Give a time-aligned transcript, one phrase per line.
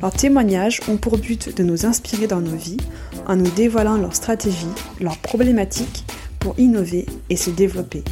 [0.00, 2.78] leurs témoignages ont pour but de nous inspirer dans nos vies
[3.26, 4.66] en nous dévoilant leurs stratégies,
[5.00, 6.04] leurs problématiques
[6.38, 8.02] pour innover et se développer.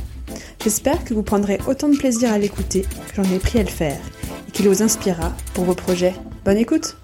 [0.62, 3.68] J'espère que vous prendrez autant de plaisir à l'écouter que j'en ai pris à le
[3.68, 4.00] faire
[4.48, 6.14] et qu'il vous inspirera pour vos projets.
[6.44, 6.96] Bonne écoute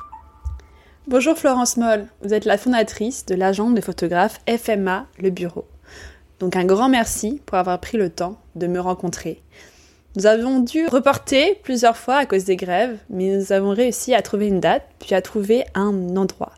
[1.07, 5.67] Bonjour Florence Moll, vous êtes la fondatrice de l'agence de photographe FMA Le Bureau.
[6.41, 9.43] Donc un grand merci pour avoir pris le temps de me rencontrer,
[10.17, 14.23] nous avons dû reporter plusieurs fois à cause des grèves, mais nous avons réussi à
[14.23, 16.53] trouver une date, puis à trouver un endroit.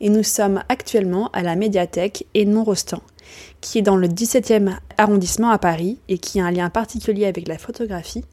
[0.00, 3.02] Et nous sommes actuellement à la médiathèque Edmond Rostand,
[3.60, 7.46] qui est dans le 17e arrondissement à Paris et qui a un lien particulier avec
[7.46, 8.24] la photographie,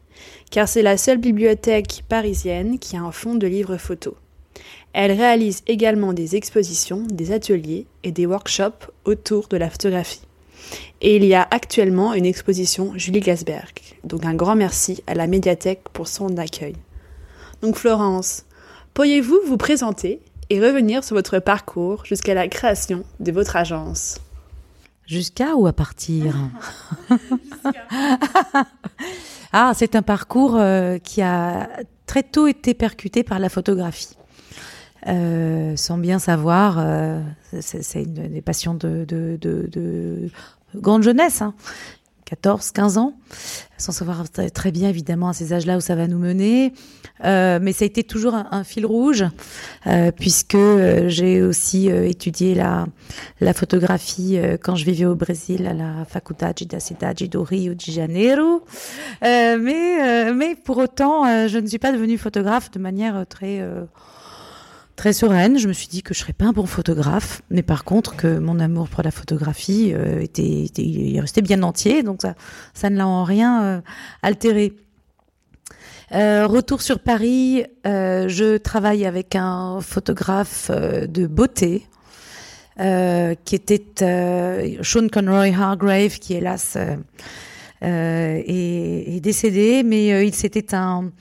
[0.52, 4.14] car c'est la seule bibliothèque parisienne qui a un fonds de livres photos.
[4.94, 10.22] Elle réalise également des expositions, des ateliers et des workshops autour de la photographie.
[11.02, 13.74] Et il y a actuellement une exposition Julie Gasberg.
[14.04, 16.76] Donc un grand merci à la médiathèque pour son accueil.
[17.62, 18.46] Donc Florence,
[18.94, 24.20] pourriez-vous vous présenter et revenir sur votre parcours jusqu'à la création de votre agence?
[25.06, 26.36] Jusqu'à ou à partir?
[29.54, 31.68] Ah, c'est un parcours euh, qui a
[32.06, 34.16] très tôt été percuté par la photographie.
[35.08, 37.22] Euh, sans bien savoir, euh,
[37.60, 40.30] c'est une des passions de, de, de,
[40.76, 41.56] grande jeunesse, hein,
[42.26, 43.14] 14, 15 ans,
[43.78, 46.74] sans savoir très bien évidemment à ces âges-là où ça va nous mener.
[47.26, 49.26] Euh, mais ça a été toujours un, fil rouge,
[50.16, 50.58] puisque
[51.08, 52.86] j'ai aussi étudié la,
[53.54, 58.64] photographie quand je vivais au Brésil à la Faculdade da Cidade do Rio de Janeiro.
[59.22, 63.62] mais pour autant, je ne suis pas devenue photographe de manière très
[65.02, 65.58] très sereine.
[65.58, 68.38] Je me suis dit que je serais pas un bon photographe, mais par contre que
[68.38, 72.36] mon amour pour la photographie euh, était, était, il restait bien entier, donc ça,
[72.76, 73.82] ça ne l'a en rien euh,
[74.22, 74.74] altéré.
[76.12, 81.88] Euh, retour sur Paris, je travaille avec un photographe de beauté
[82.78, 86.78] qui était Sean Conroy Hargrave, qui hélas
[87.82, 91.12] est, est, décédé, mais il s'était un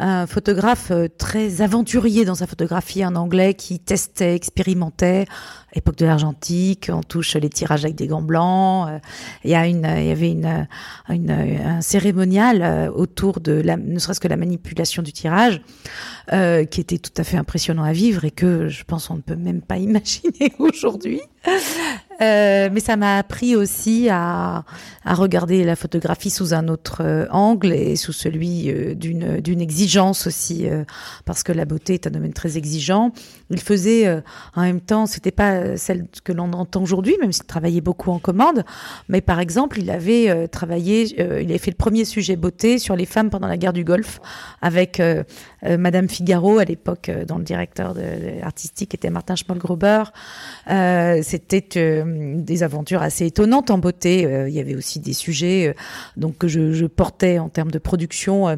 [0.00, 5.26] un photographe euh, très aventurier dans sa photographie, un anglais qui testait, expérimentait.
[5.74, 8.88] Époque de l'argentique, on touche les tirages avec des gants blancs.
[8.88, 8.98] Euh,
[9.44, 10.66] il y a une, il y avait une,
[11.10, 15.60] une un cérémonial euh, autour de la, ne serait-ce que la manipulation du tirage,
[16.32, 19.20] euh, qui était tout à fait impressionnant à vivre et que je pense on ne
[19.20, 21.20] peut même pas imaginer aujourd'hui.
[22.20, 24.64] Euh, mais ça m'a appris aussi à,
[25.04, 29.60] à, regarder la photographie sous un autre euh, angle et sous celui euh, d'une d'une
[29.60, 30.66] exigence aussi,
[31.24, 33.12] parce que la beauté est un domaine très exigeant.
[33.48, 34.22] Il faisait
[34.54, 38.18] en même temps, c'était pas celle que l'on entend aujourd'hui, même s'il travaillait beaucoup en
[38.18, 38.64] commande,
[39.08, 43.06] mais par exemple, il avait travaillé, il avait fait le premier sujet beauté sur les
[43.06, 44.20] femmes pendant la guerre du Golfe
[44.60, 45.02] avec
[45.62, 47.94] Madame Figaro à l'époque, dont le directeur
[48.42, 50.04] artistique était Martin Schmollgruber.
[51.22, 51.60] c'était
[52.04, 54.26] des aventures assez étonnantes en beauté.
[54.26, 55.74] Euh, il y avait aussi des sujets euh,
[56.16, 58.56] donc que je, portais en termes de production euh,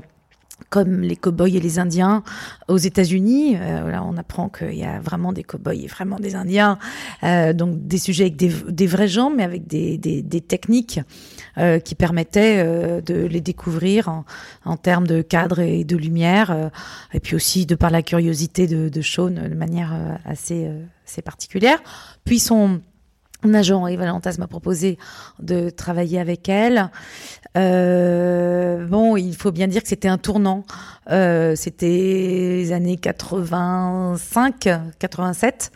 [0.71, 2.23] comme les cow-boys et les Indiens
[2.69, 3.57] aux États-Unis.
[3.57, 6.79] Euh, là, on apprend qu'il y a vraiment des cow-boys et vraiment des Indiens.
[7.23, 11.01] Euh, donc des sujets avec des, des, vrais gens, mais avec des, des, des techniques
[11.59, 12.65] euh, qui permettaient
[13.03, 14.25] de les découvrir en,
[14.65, 16.71] en, termes de cadre et de lumière,
[17.13, 19.93] et puis aussi de par la curiosité de, de Sean de manière
[20.25, 20.71] assez,
[21.07, 21.83] assez particulière.
[22.25, 22.81] Puis son
[23.45, 24.99] Eva Valentas m'a proposé
[25.41, 26.91] de travailler avec elle.
[27.57, 30.65] Euh, bon, il faut bien dire que c'était un tournant.
[31.11, 34.69] Euh, c'était les années 85,
[34.99, 35.73] 87.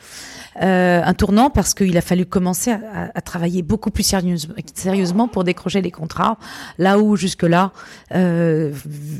[0.62, 5.44] Euh, un tournant parce qu'il a fallu commencer à, travailler beaucoup plus sérieusement, sérieusement pour
[5.44, 6.38] décrocher les contrats.
[6.78, 7.72] Là où jusque-là,
[8.14, 8.72] euh,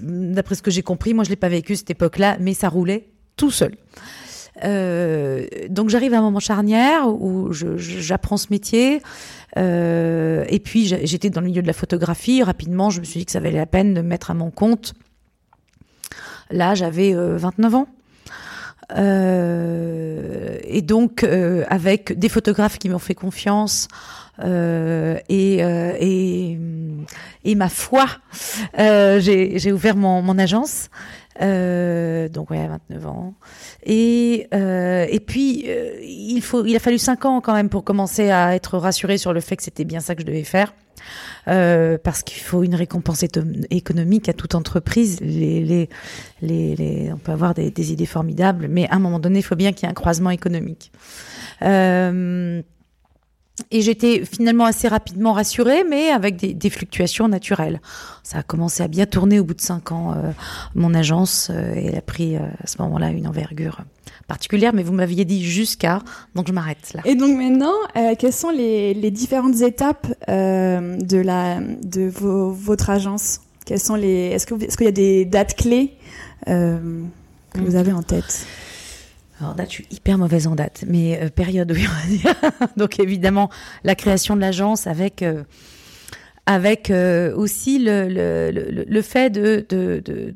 [0.03, 3.09] d'après ce que j'ai compris, moi je l'ai pas vécu cette époque-là, mais ça roulait
[3.37, 3.76] tout seul.
[4.64, 9.03] Euh, donc j'arrive à un moment charnière où j'apprends ce métier.
[9.56, 12.43] Euh, et puis j'étais dans le milieu de la photographie.
[12.43, 14.50] Rapidement, je me suis dit que ça valait la peine de me mettre à mon
[14.50, 14.94] compte.
[16.50, 17.88] Là, j'avais 29 euh, ans.
[18.97, 23.88] Euh, et donc euh, avec des photographes qui m'ont fait confiance
[24.44, 26.58] euh, et, et,
[27.44, 28.06] et ma foi,
[28.79, 30.88] j'ai ouvert mon, mon agence
[31.43, 33.35] Euh, donc ouais, 29 ans.
[33.85, 37.85] Et euh, et puis euh, il faut, il a fallu 5 ans quand même pour
[37.85, 40.73] commencer à être rassuré sur le fait que c'était bien ça que je devais faire.
[41.49, 43.23] Euh, parce qu'il faut une récompense
[43.71, 45.21] économique à toute entreprise.
[45.21, 45.88] Les, les,
[46.43, 49.43] les, les on peut avoir des, des, idées formidables, mais à un moment donné, il
[49.43, 50.91] faut bien qu'il y ait un croisement économique.
[51.62, 52.62] Euh,
[53.70, 57.81] et j'étais finalement assez rapidement rassurée, mais avec des, des, fluctuations naturelles.
[58.23, 60.31] Ça a commencé à bien tourner au bout de cinq ans, euh,
[60.75, 63.81] mon agence, euh, elle a pris euh, à ce moment-là une envergure
[64.29, 66.03] particulière, mais vous m'aviez dit jusqu'à,
[66.35, 67.00] donc je m'arrête là.
[67.05, 67.75] Et donc maintenant,
[68.19, 73.41] quelles sont les, les différentes étapes de, la, de vos, votre agence?
[73.64, 75.93] Quelles sont les, Est-ce qu'il y a des dates clés
[76.44, 76.91] que
[77.55, 78.47] vous avez en tête?
[79.41, 82.35] Alors date, je suis hyper mauvaise en date, mais euh, période, oui, on va dire.
[82.77, 83.50] Donc évidemment,
[83.85, 85.44] la création de l'agence avec euh,
[86.47, 90.35] avec euh, aussi le, le, le, le, fait de, de, de,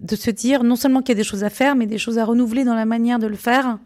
[0.00, 2.18] de se dire non seulement qu'il y a des choses à faire, mais des choses
[2.18, 3.78] à renouveler dans la manière de le faire.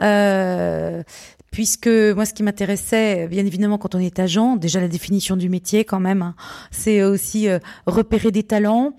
[0.00, 1.02] Euh,
[1.50, 5.48] puisque moi, ce qui m'intéressait, bien évidemment, quand on est agent, déjà la définition du
[5.48, 6.34] métier, quand même, hein,
[6.70, 8.94] c'est aussi euh, repérer des talents,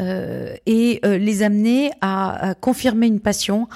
[0.00, 3.68] euh, et euh, les amener à, à, confirmer une passion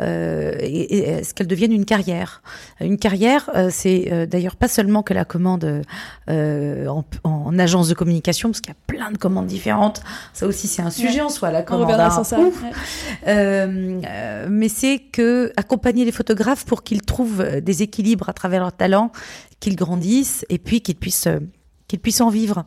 [0.00, 2.42] euh, et, et ce qu'elle devienne une carrière.
[2.80, 5.82] Une carrière, c'est d'ailleurs pas seulement que la commande
[6.28, 10.02] en, en, agence de communication, parce qu'il y a plein de commandes différentes.
[10.32, 11.26] Ça aussi, c'est un sujet ouais.
[11.26, 11.82] en soi, la commande.
[11.82, 12.40] On reviendra sur ça.
[12.40, 14.48] Ouais.
[14.48, 19.12] mais c'est que accompagner les photographes pour qu'ils trouvent des équilibres à travers leur talent,
[19.60, 21.28] qu'ils grandissent et puis qu'ils puissent
[21.92, 22.64] qu'ils puissent en vivre.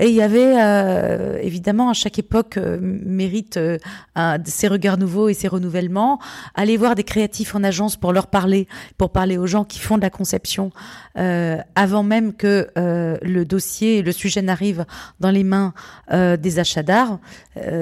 [0.00, 3.78] Et il y avait euh, évidemment à chaque époque euh, mérite euh,
[4.16, 6.18] un, ses regards nouveaux et ses renouvellements.
[6.56, 8.66] Aller voir des créatifs en agence pour leur parler,
[8.98, 10.72] pour parler aux gens qui font de la conception
[11.16, 14.86] euh, avant même que le dossier, le sujet n'arrive
[15.20, 15.72] dans les mains
[16.10, 17.20] des achats d'art.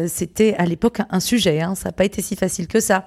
[0.07, 1.63] C'était à l'époque un, un sujet.
[1.63, 3.07] Hein, ça n'a pas été si facile que ça.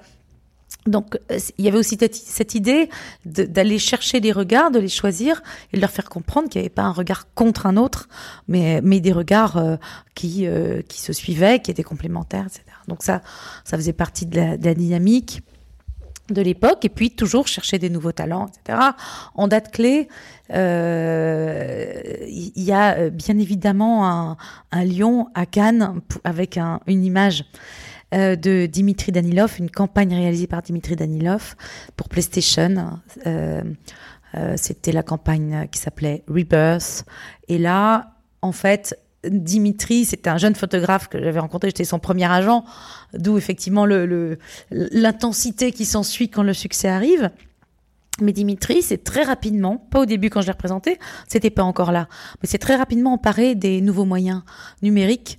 [0.86, 1.18] Donc,
[1.58, 2.88] il y avait aussi cette idée
[3.24, 5.42] d'aller chercher les regards, de les choisir
[5.72, 8.08] et de leur faire comprendre qu'il n'y avait pas un regard contre un autre,
[8.48, 9.76] mais, des regards euh,
[10.14, 12.62] qui, euh, qui se suivaient, qui étaient complémentaires, etc.
[12.88, 13.20] Donc ça,
[13.64, 15.42] ça faisait partie de la, dynamique
[16.30, 18.78] de l'époque et puis toujours chercher des nouveaux talents, etc.
[19.34, 20.08] En date clé,
[20.52, 24.36] euh, il y a bien évidemment
[24.72, 27.44] un, lion à Cannes avec un, une image
[28.14, 31.56] euh, de Dimitri Danilov, une campagne réalisée par Dimitri Danilov
[31.96, 33.00] pour PlayStation.
[33.26, 33.62] Euh,
[34.36, 37.04] euh, C'était la campagne qui s'appelait Rebirth.
[37.48, 42.30] Et là, en fait, Dimitri, c'était un jeune photographe que j'avais rencontré, j'étais son premier
[42.30, 42.64] agent,
[43.12, 43.86] d'où effectivement
[44.70, 47.30] l'intensité qui s'ensuit quand le succès arrive.
[48.20, 50.98] Mais Dimitri, c'est très rapidement, pas au début quand je l'ai représenté,
[51.28, 52.08] c'était pas encore là,
[52.40, 54.42] mais c'est très rapidement emparé des nouveaux moyens
[54.80, 55.38] numériques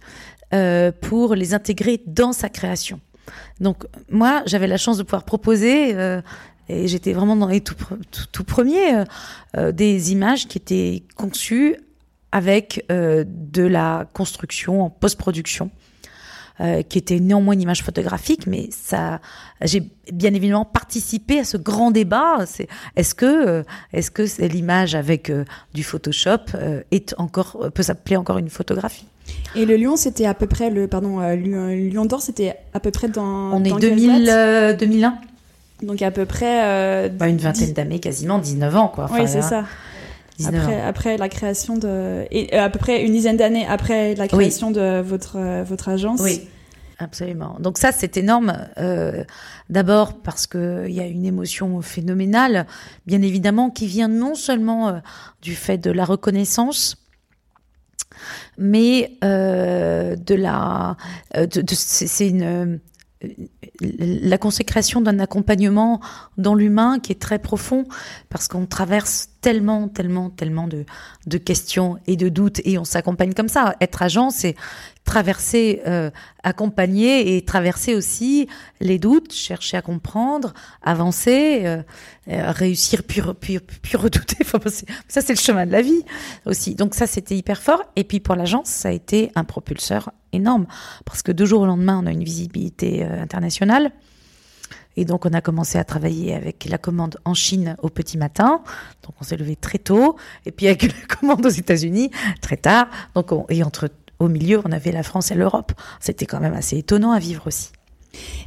[0.53, 2.99] euh, pour les intégrer dans sa création.
[3.59, 6.21] Donc moi, j'avais la chance de pouvoir proposer, euh,
[6.69, 9.03] et j'étais vraiment dans les tout, premiers, euh,
[9.57, 11.77] euh, des images qui étaient conçues
[12.31, 15.71] avec euh, de la construction en post-production.
[16.59, 19.19] Euh, qui était néanmoins une image photographique, mais ça,
[19.61, 22.47] j'ai bien évidemment participé à ce grand débat.
[22.47, 23.63] C'est est-ce que
[23.93, 25.45] est-ce que c'est l'image avec euh,
[25.75, 29.05] du Photoshop euh, est encore peut s'appeler encore une photographie?
[29.55, 32.91] Et le lion, c'était à peu près le pardon, euh, Lion d'or, c'était à peu
[32.91, 33.53] près dans.
[33.53, 35.17] On est dans 2000, euh, 2001.
[35.83, 36.63] Donc à peu près.
[36.63, 39.05] Euh, bah, une vingtaine d'années, quasiment 19 ans, quoi.
[39.05, 39.65] Enfin, oui, c'est ça.
[40.45, 44.27] Après, après la création de et euh, à peu près une dizaine d'années après la
[44.27, 44.73] création oui.
[44.73, 46.21] de votre euh, votre agence.
[46.21, 46.47] Oui.
[46.99, 47.57] Absolument.
[47.59, 48.57] Donc ça, c'est énorme.
[48.77, 49.23] Euh,
[49.69, 52.65] D'abord parce que il y a une émotion phénoménale,
[53.05, 54.99] bien évidemment, qui vient non seulement euh,
[55.41, 56.97] du fait de la reconnaissance,
[58.57, 60.97] mais euh, de la,
[61.35, 62.79] de, de, c'est une
[63.81, 65.99] la consécration d'un accompagnement
[66.37, 67.85] dans l'humain qui est très profond
[68.29, 73.47] parce qu'on traverse tellement, tellement, tellement de, questions et de doutes et on s'accompagne comme
[73.47, 73.75] ça.
[73.81, 74.55] Être agent, c'est
[75.07, 76.11] traverser, euh,
[76.43, 78.47] accompagner et traverser aussi
[78.81, 81.81] les doutes, chercher à comprendre, avancer, euh,
[82.27, 84.43] euh, réussir puis, redouter.
[85.07, 86.03] Ça, c'est le chemin de la vie
[86.45, 86.75] aussi.
[86.75, 87.81] Donc ça, c'était hyper fort.
[87.95, 90.67] Et puis pour l'agence, ça a été un propulseur énorme
[91.05, 93.91] parce que deux jours au lendemain, on a une visibilité euh, internationale.
[94.99, 98.63] Et donc, on a commencé à travailler avec la commande en Chine au petit matin.
[99.03, 100.17] Donc, on s'est levé très tôt.
[100.47, 102.09] Et puis, avec la commande aux États-Unis
[102.41, 102.87] très tard.
[103.13, 105.71] Donc, on, et entre, au milieu, on avait la France et l'Europe.
[105.99, 107.69] C'était quand même assez étonnant à vivre aussi.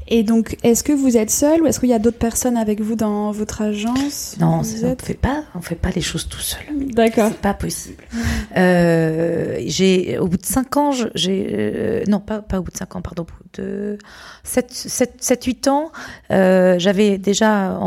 [0.09, 2.81] Et donc, est-ce que vous êtes seul ou est-ce qu'il y a d'autres personnes avec
[2.81, 4.37] vous dans votre agence?
[4.41, 6.61] Non, on ne êtes- fait pas, on fait pas les choses tout seul.
[6.93, 7.29] D'accord.
[7.31, 8.03] C'est pas possible.
[8.57, 12.97] Euh, j'ai, au bout de 5 ans, j'ai, euh, non, pas, au bout de 5
[12.97, 13.99] ans, pardon, au bout de
[14.45, 15.93] 7, 7, 7 8 ans,
[16.31, 17.79] euh, j'avais déjà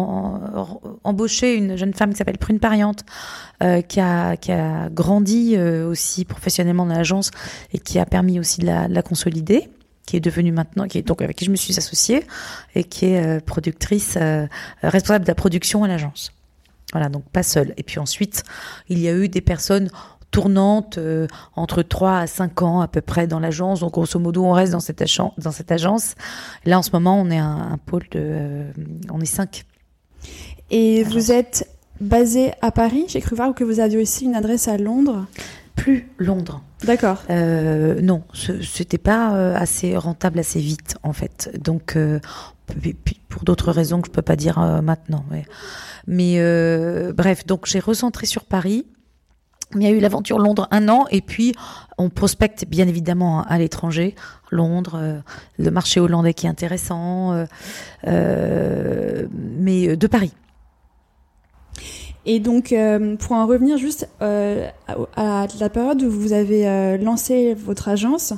[1.04, 3.04] embauché une jeune femme qui s'appelle Prune Pariante,
[3.88, 7.32] qui, a, qui a grandi aussi professionnellement dans l'agence
[7.72, 9.70] et qui a permis aussi de la, de la consolider
[10.06, 12.26] qui est devenue maintenant, donc avec qui je me suis associée
[12.76, 14.18] et qui est productrice,
[14.82, 16.34] responsable de la production à l'agence.
[16.94, 17.74] Voilà, donc pas seule.
[17.76, 18.44] Et puis ensuite,
[18.88, 19.90] il y a eu des personnes
[20.34, 23.80] tournantes euh, entre 3 à 5 ans à peu près dans l'agence.
[23.80, 26.16] Donc grosso modo, on reste dans cette, agence, dans cette agence.
[26.66, 28.20] Là, en ce moment, on est un, un pôle de...
[28.20, 28.72] euh,
[29.12, 29.64] on est 5.
[30.72, 31.70] Et vous êtes
[32.02, 35.26] basé à Paris J'ai cru voir que vous aviez aussi une adresse à Londres?
[35.76, 36.62] Plus Londres.
[36.84, 37.24] D'accord.
[37.30, 41.52] Euh, non, ce- c'était pas euh, assez rentable assez vite en fait.
[41.62, 42.20] Donc euh,
[43.30, 45.26] pour d'autres raisons que je peux pas dire euh, maintenant.
[45.32, 45.46] Mais,
[46.08, 46.38] mais
[47.14, 48.86] bref, donc j'ai recentré sur Paris.
[49.76, 51.54] Il y a eu l'aventure Londres un an et puis
[51.98, 54.16] on prospecte bien évidemment à l'étranger,
[54.52, 55.20] Londres, euh,
[55.58, 57.46] le marché hollandais qui est intéressant, euh,
[58.08, 60.34] euh, mais de Paris.
[62.26, 62.74] Et donc,
[63.20, 68.34] pour en revenir juste à, la période où vous avez lancé votre agence,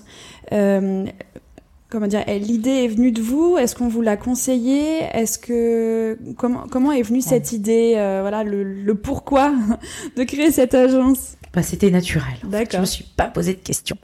[1.90, 3.58] comment dire, l'idée est venue de vous?
[3.58, 5.00] Est-ce qu'on vous l'a conseillé?
[5.14, 9.54] Est-ce que comment comment est venue cette idée euh, Voilà, le, le pourquoi
[10.16, 11.38] de créer cette agence?
[11.54, 12.36] Bah, c'était naturel.
[12.46, 13.98] En fait, Je me suis pas posé de questions.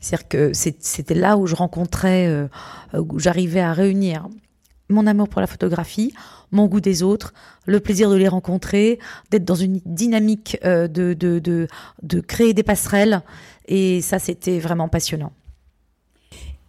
[0.00, 2.48] C'est-à-dire que c'était là où je rencontrais, euh,
[2.98, 4.26] où j'arrivais à réunir
[4.88, 6.14] mon amour pour la photographie,
[6.50, 7.34] mon goût des autres,
[7.66, 8.98] le plaisir de les rencontrer,
[9.30, 11.68] d'être dans une dynamique euh, de, de, de,
[12.02, 13.22] de créer des passerelles.
[13.66, 15.32] Et ça, c'était vraiment passionnant.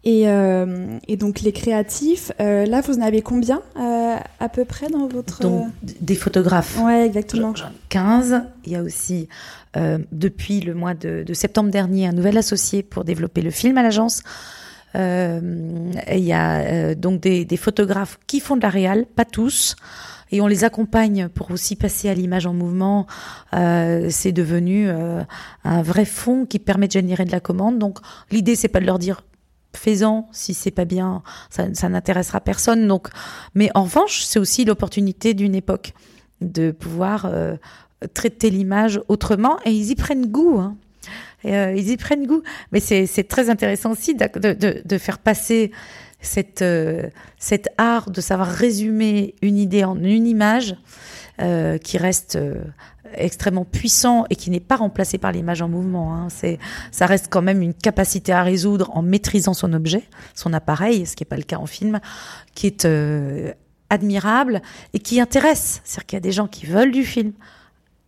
[0.06, 4.64] Et, euh, et donc les créatifs, euh, là, vous en avez combien euh, à peu
[4.64, 6.80] près dans votre Donc, des photographes.
[6.80, 7.56] Ouais, exactement.
[7.56, 8.44] J'en ai 15.
[8.66, 9.28] Il y a aussi,
[9.76, 13.80] euh, depuis le mois de, de septembre dernier, un nouvel associé pour développer le film
[13.80, 14.22] à l'agence.
[14.96, 19.26] Euh, il y a euh, donc des, des photographes qui font de la réal, pas
[19.26, 19.76] tous.
[20.32, 23.08] Et on les accompagne pour aussi passer à l'image en mouvement.
[23.54, 25.24] Euh, c'est devenu euh,
[25.64, 27.80] un vrai fond qui permet de générer de la commande.
[27.80, 28.00] Donc
[28.32, 29.24] l'idée, c'est pas de leur dire
[29.76, 32.88] fais-en si c'est pas bien, ça, ça n'intéressera personne.
[32.88, 33.10] Donc,
[33.54, 35.94] mais en revanche, c'est aussi l'opportunité d'une époque
[36.42, 37.56] de pouvoir euh,
[38.14, 40.60] traiter l'image autrement et ils y prennent goût.
[40.60, 40.76] Hein.
[41.46, 42.42] Euh, ils y prennent goût.
[42.72, 45.72] Mais c'est très intéressant aussi de faire passer
[46.26, 50.76] cette, euh, cet art de savoir résumer une idée en une image
[51.42, 52.64] euh, qui reste euh,
[53.14, 56.16] extrêmement puissant et qui n'est pas remplacé par l'image en mouvement.
[56.16, 56.28] Hein.
[56.30, 56.60] C'est,
[56.92, 60.04] ça reste quand même une capacité à résoudre en maîtrisant son objet,
[60.34, 62.00] son appareil, ce qui n'est pas le cas en film,
[62.54, 62.88] qui est
[63.90, 64.62] admirable
[64.94, 65.82] et qui intéresse.
[65.84, 67.34] C'est-à-dire qu'il y a des gens qui veulent du film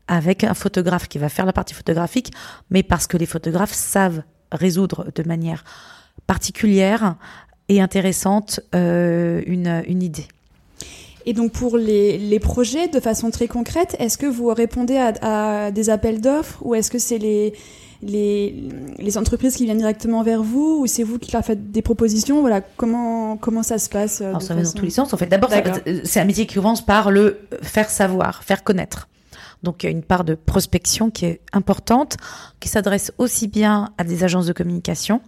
[0.07, 2.31] avec un photographe qui va faire la partie photographique,
[2.69, 5.63] mais parce que les photographes savent résoudre de manière
[6.25, 7.15] particulière
[7.69, 10.27] et intéressante euh, une, une idée.
[11.25, 15.65] Et donc pour les, les projets, de façon très concrète, est-ce que vous répondez à,
[15.65, 17.53] à des appels d'offres ou est-ce que c'est les,
[18.01, 18.55] les,
[18.97, 22.39] les entreprises qui viennent directement vers vous ou c'est vous qui leur faites des propositions?
[22.39, 25.13] Voilà, comment, comment ça se passe euh, Alors ça va dans tous les sens.
[25.13, 25.79] En fait, d'abord, D'accord.
[26.05, 29.09] c'est un métier qui commence par le faire savoir, faire connaître.
[29.63, 32.15] Donc il y a une part de prospection qui est importante,
[32.61, 35.19] qui s'adresse aussi bien à des agences de communication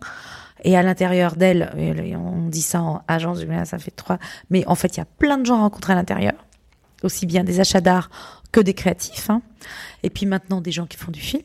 [0.63, 4.75] et à l'intérieur d'elles, et on dit ça en agence, ça fait trois, mais en
[4.75, 6.34] fait il y a plein de gens rencontrés à l'intérieur,
[7.04, 8.10] aussi bien des achats d'art
[8.51, 9.42] que des créatifs, hein.
[10.04, 11.44] et puis maintenant des gens qui font du film,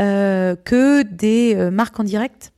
[0.00, 2.52] euh, que des euh, marques en direct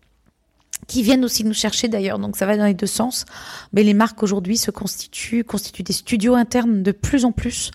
[0.86, 3.24] qui viennent aussi nous chercher d'ailleurs, donc ça va dans les deux sens.
[3.72, 7.70] Mais les marques aujourd'hui se constituent, constituent des studios internes de plus en plus.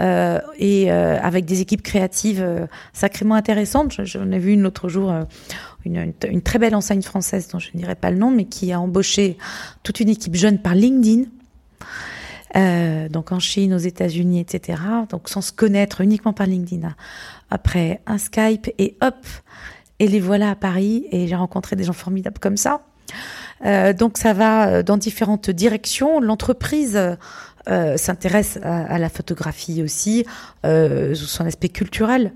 [0.00, 3.92] Euh, et euh, avec des équipes créatives euh, sacrément intéressantes.
[3.92, 5.12] Je- J'en ai vu une l'autre jour,
[5.84, 6.12] une,
[6.42, 9.38] très belle enseigne française dont je ne dirai pas le nom, mais qui a embauché
[9.82, 11.24] toute une équipe jeune par LinkedIn.
[13.10, 14.80] Donc en Chine, aux États-Unis, etc.
[15.10, 16.94] Donc sans se connaître uniquement par LinkedIn.
[17.50, 19.16] Après un Skype et hop,
[19.98, 22.80] et les voilà à Paris et j'ai rencontré des gens formidables comme ça.
[23.98, 26.20] Donc ça va dans différentes directions.
[26.20, 26.98] L'entreprise
[27.68, 30.24] euh, s'intéresse à, à la photographie aussi,
[30.64, 32.32] euh, sous son aspect culturel,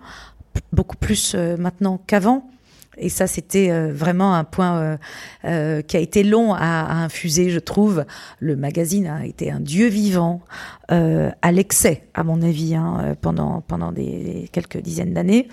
[0.73, 2.51] beaucoup plus euh, maintenant qu'avant.
[2.99, 4.99] Et ça, c'était euh, vraiment un point
[5.45, 8.05] euh, qui a été long à, à infuser, je trouve.
[8.41, 10.43] Le magazine a été un dieu vivant
[10.89, 15.47] à l'excès, à mon avis, hein, pendant pendant des quelques dizaines d'années.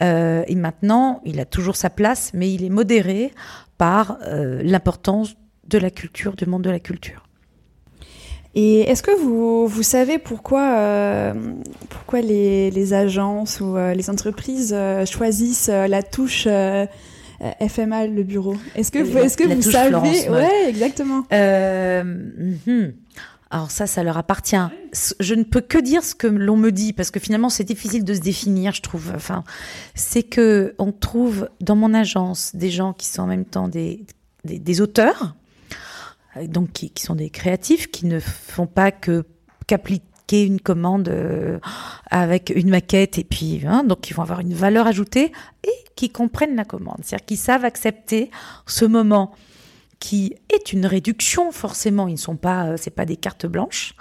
[0.00, 3.30] Et maintenant, il a toujours sa place, mais il est modéré
[3.76, 5.34] par l'importance
[5.68, 7.26] de la culture, du monde de la culture.
[8.54, 11.34] Et est-ce que vous, vous savez pourquoi, euh,
[11.88, 18.56] pourquoi les, les, agences ou euh, les entreprises euh, choisissent la touche FMA, le bureau?
[18.74, 19.88] Est-ce que, vous, est-ce que vous savez?
[19.90, 20.68] Florence, ouais.
[20.68, 21.22] exactement.
[21.30, 22.92] Mm-hmm.
[23.52, 24.56] Alors ça, ça leur appartient.
[25.20, 28.04] Je ne peux que dire ce que l'on me dit parce que finalement c'est difficile
[28.04, 29.12] de se définir, je trouve.
[29.14, 29.44] Enfin,
[29.94, 34.04] c'est que on trouve dans mon agence des gens qui sont en même temps des,
[34.44, 35.34] des, des auteurs,
[36.46, 39.24] donc qui, qui, sont des créatifs, qui ne font pas que
[39.66, 41.58] qu'appliquer une commande euh,
[42.10, 45.32] avec une maquette et puis hein, donc ils vont avoir une valeur ajoutée
[45.64, 48.30] et qui comprennent la commande, c'est-à-dire qu'ils savent accepter
[48.66, 49.32] ce moment
[49.98, 53.94] qui est une réduction forcément, ils ne sont pas, euh, c'est pas des cartes blanches,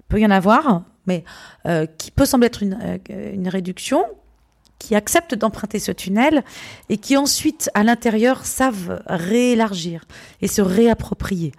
[0.00, 1.24] il peut y en avoir, mais
[1.66, 4.04] euh, qui peut sembler être une, euh, une réduction,
[4.78, 6.44] qui acceptent d'emprunter ce tunnel
[6.88, 10.04] et qui ensuite, à l'intérieur, savent réélargir
[10.42, 11.52] et se réapproprier.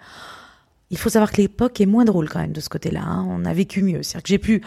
[0.90, 3.02] Il faut savoir que l'époque est moins drôle quand même de ce côté-là.
[3.02, 3.26] Hein.
[3.28, 4.02] On a vécu mieux.
[4.02, 4.62] C'est-à-dire que j'ai pu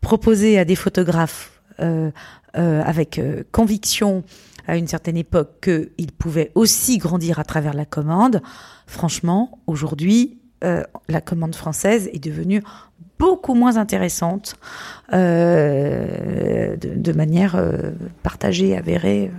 [0.00, 2.10] proposer à des photographes euh,
[2.56, 4.24] euh, avec euh, conviction
[4.66, 8.42] à une certaine époque qu'ils pouvaient aussi grandir à travers la commande.
[8.86, 12.62] Franchement, aujourd'hui, la commande française est devenue
[13.20, 14.56] beaucoup moins intéressante
[15.12, 17.90] euh, de, de, manière euh,
[18.22, 19.30] partagée, avérée.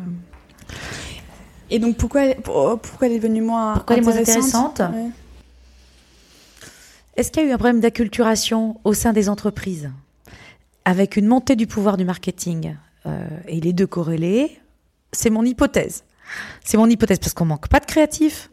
[1.72, 5.10] Et donc pourquoi, pourquoi elle est devenue moins pourquoi elle est moins intéressante ouais.
[7.18, 9.90] Est-ce qu'il y a eu un problème d'acculturation au sein des entreprises
[10.86, 14.60] avec une montée du pouvoir du marketing euh, et les deux corrélés?
[15.12, 16.04] C'est mon hypothèse.
[16.64, 18.50] C'est mon hypothèse parce qu'on manque pas de créatifs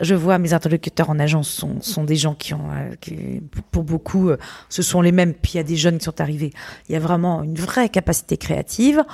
[0.00, 3.84] je vois mes interlocuteurs en agence sont, sont des gens qui ont, euh, qui, pour
[3.84, 4.36] beaucoup, euh,
[4.68, 5.34] ce sont les mêmes.
[5.34, 6.52] Puis il y a des jeunes qui sont arrivés.
[6.88, 9.04] Il y a vraiment une vraie capacité créative.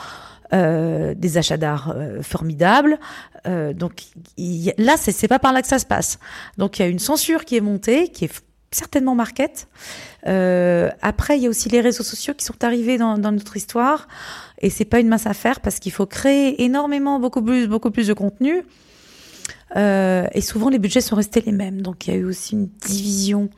[0.52, 2.98] Euh, des achats d'art formidables.
[3.46, 4.04] Donc
[4.78, 6.18] là, c'est pas par là que ça se passe.
[6.58, 9.66] Donc il y a une censure qui est montée, qui est certainement market.
[10.22, 14.06] après, il y a aussi les réseaux sociaux qui sont arrivés dans, dans notre histoire,
[14.60, 18.06] et c'est pas une mince affaire parce qu'il faut créer énormément, beaucoup plus, beaucoup plus
[18.06, 18.62] de contenu.
[19.76, 21.82] Euh, et souvent, les budgets sont restés les mêmes.
[21.82, 23.50] Donc, il y a eu aussi une division,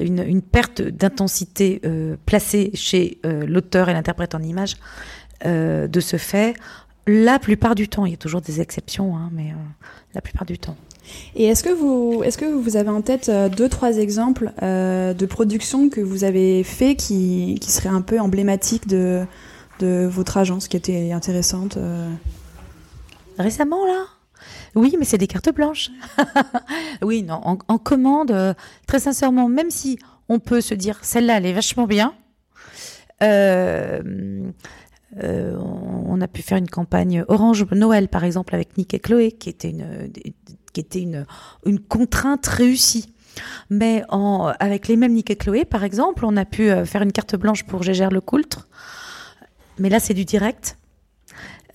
[0.00, 4.76] une, une perte d'intensité euh, placée chez euh, l'auteur et l'interprète en image
[5.46, 6.54] euh, de ce fait.
[7.06, 9.52] La plupart du temps, il y a toujours des exceptions, hein, mais
[10.14, 10.76] la plupart du temps.
[11.34, 15.88] Et est-ce que vous, est-ce que vous avez en tête deux, trois exemples de productions
[15.88, 19.24] que vous avez fait qui, qui seraient un peu emblématiques de,
[19.80, 21.76] de votre agence, qui étaient intéressantes
[23.36, 24.04] Récemment, là?
[24.74, 25.90] Oui, mais c'est des cartes blanches.
[27.02, 28.54] oui, non, en, commande, euh,
[28.86, 32.14] très sincèrement, même si on peut se dire celle-là, elle est vachement bien.
[33.22, 34.50] Euh,
[35.22, 39.32] euh, on a pu faire une campagne Orange Noël, par exemple, avec Nick et Chloé,
[39.32, 40.10] qui était une,
[40.72, 41.26] qui était une,
[41.66, 43.12] une contrainte réussie.
[43.70, 44.02] Mais
[44.58, 47.64] avec les mêmes Nick et Chloé, par exemple, on a pu faire une carte blanche
[47.64, 48.68] pour Gégère Le Coultre.
[49.78, 50.76] Mais là, c'est du direct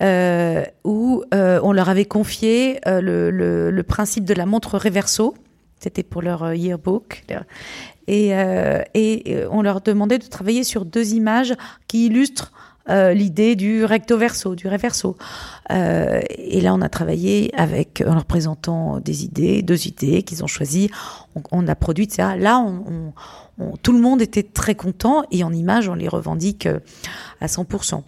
[0.00, 5.34] euh, où euh, on leur avait confié euh, le, principe de la montre reverso.
[5.80, 7.24] C'était pour leur yearbook.
[8.06, 8.32] Et,
[9.50, 11.54] on leur demandait de travailler sur deux images
[11.88, 12.52] qui illustrent
[12.88, 15.16] l'idée du recto verso, du reverso.
[15.70, 20.46] et là, on a travaillé avec, en leur présentant des idées, deux idées qu'ils ont
[20.46, 20.90] choisies.
[21.52, 22.30] On, a produit, etc.
[22.38, 22.64] Là,
[23.82, 26.66] tout le monde était très content et en image, on les revendique
[27.40, 28.02] à 100%.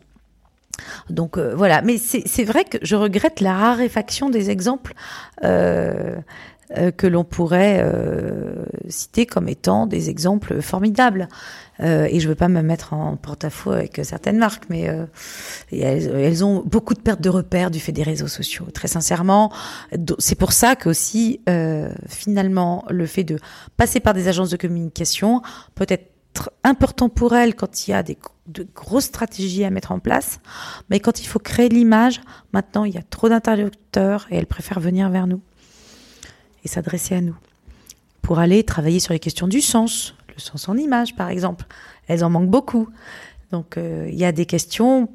[1.09, 4.95] Donc euh, voilà, mais c'est vrai que je regrette la raréfaction des exemples
[5.45, 6.17] euh,
[6.77, 7.85] euh, que l'on pourrait
[8.89, 11.29] citer comme étant des exemples formidables.
[11.83, 14.83] Et je veux pas me mettre en porte-à-faux avec certaines marques, mais
[15.73, 18.67] elles, elles, ont beaucoup de pertes de repères du fait des réseaux sociaux.
[18.75, 19.51] Très sincèrement,
[20.19, 21.41] c'est pour ça que aussi
[22.07, 23.39] finalement le fait de
[23.79, 25.41] passer par des agences de communication
[25.75, 26.11] peut être
[26.65, 28.19] important pour elles quand il y a des
[28.51, 30.41] de grosses stratégies à mettre en place,
[30.89, 32.21] mais quand il faut créer l'image,
[32.53, 35.41] maintenant il y a trop d'interlocuteurs et elles préfèrent venir vers nous
[36.65, 37.37] et s'adresser à nous
[38.23, 41.67] pour aller travailler sur les questions du sens, le sens en image par exemple.
[42.07, 42.89] Elles en manquent beaucoup.
[43.51, 45.09] Donc euh, il y a des questions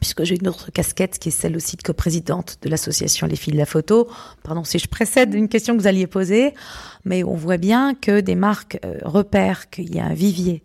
[0.00, 3.54] puisque j'ai une autre casquette qui est celle aussi de coprésidente de l'association Les filles
[3.54, 4.08] de la photo.
[4.42, 6.54] Pardon si je précède une question que vous alliez poser,
[7.04, 10.62] mais on voit bien que des marques euh, repèrent qu'il y a un vivier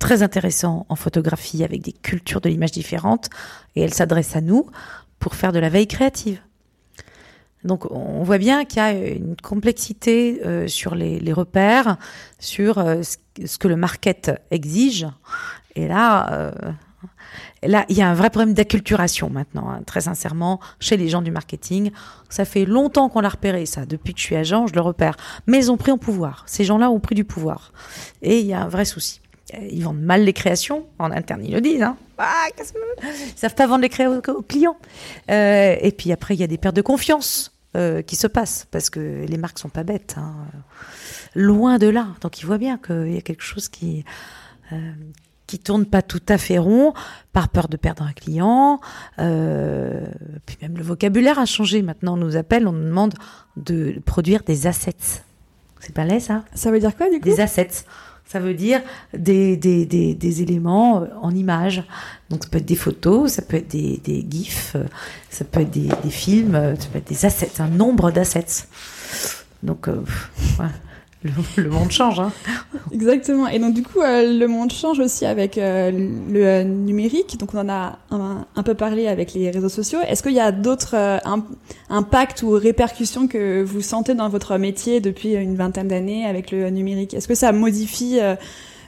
[0.00, 3.30] très intéressant en photographie avec des cultures de l'image différentes
[3.76, 4.66] et elles s'adressent à nous
[5.20, 6.40] pour faire de la veille créative.
[7.62, 11.98] Donc on voit bien qu'il y a une complexité euh, sur les, les, repères,
[12.38, 13.02] sur euh,
[13.44, 15.06] ce que le market exige.
[15.76, 16.52] Et là, euh,
[17.62, 21.20] Là, il y a un vrai problème d'acculturation maintenant, hein, très sincèrement, chez les gens
[21.20, 21.90] du marketing.
[22.30, 23.84] Ça fait longtemps qu'on l'a repéré, ça.
[23.84, 25.16] Depuis que je suis agent, je le repère.
[25.46, 26.44] Mais ils ont pris en pouvoir.
[26.46, 27.72] Ces gens-là ont pris du pouvoir.
[28.22, 29.20] Et il y a un vrai souci.
[29.54, 30.86] Euh, ils vendent mal les créations.
[30.98, 31.82] En interne, ils le disent.
[31.82, 31.96] Hein.
[32.18, 34.76] Ah, ils savent pas vendre les créations aux, clients.
[35.30, 38.66] Euh, et puis après, il y a des pertes de confiance euh, qui se passent
[38.70, 40.16] parce que les marques sont pas bêtes.
[40.18, 40.34] Hein.
[41.34, 42.08] Loin de là.
[42.20, 44.04] Donc ils voient bien qu'il y a quelque chose qui
[44.72, 44.92] euh,
[45.46, 46.92] qui tourne pas tout à fait rond
[47.32, 48.80] par peur de perdre un client.
[49.16, 51.82] Puis même le vocabulaire a changé.
[51.82, 53.14] Maintenant, on nous appelle, on nous demande
[53.56, 55.22] de produire des assets.
[55.80, 56.44] C'est pas laid, ça?
[56.54, 57.24] Ça veut dire quoi, du coup?
[57.24, 57.84] Des assets.
[58.30, 58.80] Ça veut dire
[59.12, 61.82] des, des, des, éléments euh, en image.
[62.28, 64.84] Donc, ça peut être des photos, ça peut être des, GIFs, euh,
[65.30, 68.68] ça peut être des, films, ça peut être des assets, un nombre d'assets.
[69.64, 70.04] Donc, euh,
[71.22, 72.18] le, monde change.
[72.18, 72.32] Hein.
[72.92, 73.46] Exactement.
[73.48, 77.38] Et donc du coup, euh, le monde change aussi avec euh, le euh, numérique.
[77.38, 79.98] Donc on en a un, peu parlé avec les réseaux sociaux.
[80.06, 81.20] Est-ce qu'il y a d'autres
[81.88, 86.70] impacts ou répercussions que vous sentez dans votre métier depuis une vingtaine d'années avec le
[86.70, 87.14] numérique?
[87.14, 88.18] Est-ce que ça modifie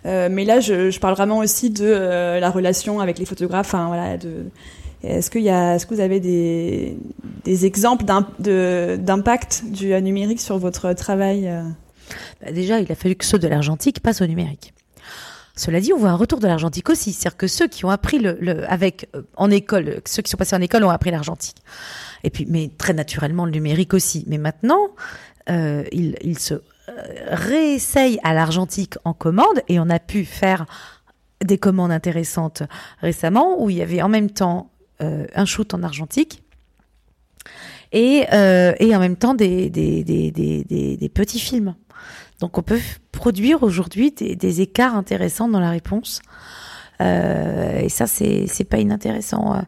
[0.04, 3.72] mais là, je, parle vraiment aussi de la relation avec les photographes.
[3.72, 4.16] Enfin, voilà,
[5.04, 6.98] est-ce qu'il est-ce que vous avez des,
[7.44, 11.50] des exemples d'impact du numérique sur votre travail
[12.42, 14.72] bah, déjà, il a fallu que ceux de l'argentique passent au numérique.
[15.54, 18.18] Cela dit, on voit un retour de l'argentique aussi, c'est-à-dire que ceux qui ont appris
[18.18, 21.56] le, avec euh, en école, ceux qui sont passés en école ont appris l'argentique.
[22.24, 24.24] Et mais très naturellement le numérique aussi.
[24.28, 24.88] Mais maintenant,
[25.50, 26.60] euh, ils, se euh,
[27.28, 30.64] réessayent à l'argentique en commande et on a pu faire
[31.44, 32.62] des commandes intéressantes
[33.00, 34.70] récemment où il y avait en même temps
[35.00, 36.44] un shoot en argentique
[37.90, 39.68] et, en même temps des
[41.12, 41.74] petits films.
[42.42, 42.80] Donc on peut
[43.12, 46.20] produire aujourd'hui des, écarts intéressants dans la réponse.
[47.00, 49.54] Euh, et ça, c'est pas inintéressant.
[49.54, 49.60] Euh.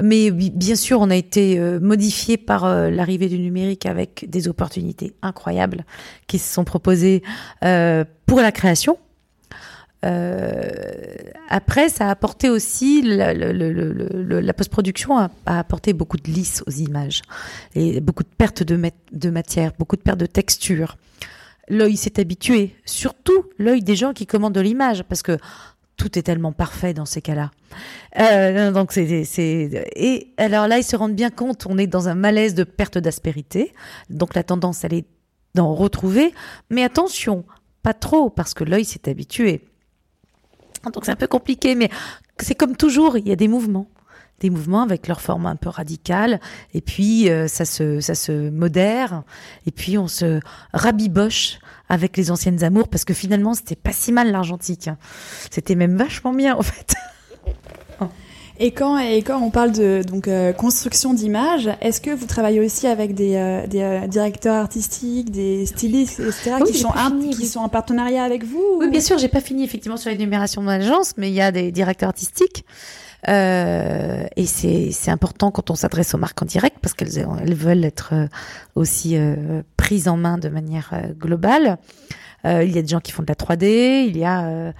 [0.00, 5.12] Mais bien sûr, on a été euh, modifié par l'arrivée du numérique avec des opportunités
[5.22, 5.84] incroyables
[6.28, 7.24] qui se sont proposées
[7.60, 8.96] pour la création.
[10.02, 17.22] après, ça a apporté aussi la, post-production a, apporté beaucoup de lisse aux images
[17.74, 20.96] et beaucoup de pertes de matière, beaucoup de pertes de texture
[21.68, 25.38] l'œil s'est habitué, surtout l'œil des gens qui commandent de l'image, parce que
[25.96, 27.50] tout est tellement parfait dans ces cas-là.
[28.18, 32.08] Euh, donc c'est, c'est et alors là ils se rendent bien compte, on est dans
[32.08, 33.72] un malaise de perte d'aspérité,
[34.08, 35.06] donc la tendance elle est
[35.54, 36.32] d'en retrouver,
[36.70, 37.44] mais attention,
[37.82, 39.68] pas trop parce que l'œil s'est habitué.
[40.94, 41.90] Donc c'est un peu compliqué, mais
[42.38, 43.88] c'est comme toujours, il y a des mouvements
[44.40, 46.40] des mouvements avec leur forme un peu radicale,
[46.74, 49.22] et puis euh, ça se ça se modère,
[49.66, 50.40] et puis on se
[50.72, 54.90] rabiboche avec les anciennes amours parce que finalement c'était pas si mal l'argentique,
[55.50, 56.94] c'était même vachement bien en fait.
[58.62, 62.60] Et quand, et quand on parle de donc, euh, construction d'images, est-ce que vous travaillez
[62.60, 66.90] aussi avec des, euh, des directeurs artistiques, des stylistes, etc., qui, sont
[67.30, 70.60] qui sont en partenariat avec vous Oui, bien sûr, j'ai pas fini effectivement sur l'énumération
[70.60, 72.66] de l'agence, mais il y a des directeurs artistiques
[73.28, 77.84] euh, et c'est important quand on s'adresse aux marques en direct parce qu'elles elles veulent
[77.84, 78.26] être euh,
[78.74, 81.78] aussi euh, prises en main de manière euh, globale.
[82.46, 84.72] Euh, il y a des gens qui font de la 3D, il y a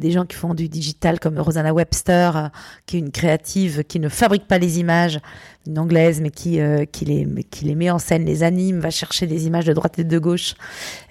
[0.00, 2.50] des gens qui font du digital comme Rosanna Webster,
[2.84, 5.20] qui est une créative qui ne fabrique pas les images,
[5.68, 6.58] une anglaise, mais qui,
[6.90, 10.00] qui, les, qui les met en scène, les anime, va chercher des images de droite
[10.00, 10.54] et de gauche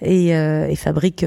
[0.02, 1.24] et, et fabrique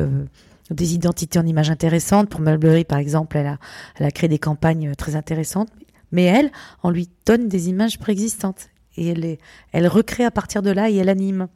[0.70, 2.30] des identités en images intéressantes.
[2.30, 3.58] Pour Mulberry, par exemple, elle a,
[3.96, 5.70] elle a créé des campagnes très intéressantes.
[6.12, 6.52] Mais elle,
[6.84, 8.70] on lui donne des images préexistantes.
[8.98, 9.40] Et elle, est,
[9.72, 11.48] elle recrée à partir de là et elle anime.